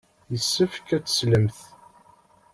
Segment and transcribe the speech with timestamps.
[0.31, 1.57] Yessefk ad teslemt.